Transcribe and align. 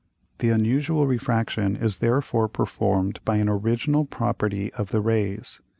The 0.39 0.49
unusual 0.49 1.05
Refraction 1.05 1.75
is 1.75 1.99
therefore 1.99 2.47
perform'd 2.47 3.19
by 3.23 3.35
an 3.35 3.47
original 3.47 4.03
property 4.05 4.73
of 4.73 4.89
the 4.89 4.99
Rays. 4.99 5.61